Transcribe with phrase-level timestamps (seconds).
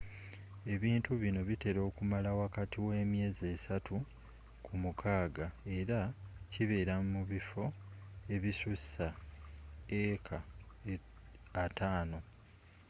[0.73, 3.95] ebintu bino bitera okumala wakati we myeezi esaatu
[4.65, 5.47] ku mukaaga
[5.79, 5.99] era
[6.51, 7.63] zibeera mu bifo
[8.35, 9.07] ebissussa
[10.01, 10.39] eeka
[11.63, 12.29] ataano 50